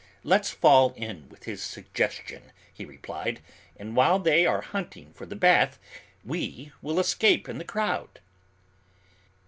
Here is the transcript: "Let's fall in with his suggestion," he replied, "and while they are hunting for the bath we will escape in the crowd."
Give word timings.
"Let's 0.23 0.49
fall 0.49 0.93
in 0.97 1.29
with 1.29 1.43
his 1.43 1.61
suggestion," 1.61 2.53
he 2.73 2.85
replied, 2.85 3.39
"and 3.77 3.95
while 3.95 4.17
they 4.17 4.47
are 4.47 4.61
hunting 4.61 5.13
for 5.13 5.27
the 5.27 5.35
bath 5.35 5.77
we 6.25 6.71
will 6.81 6.99
escape 6.99 7.47
in 7.47 7.59
the 7.59 7.63
crowd." 7.63 8.19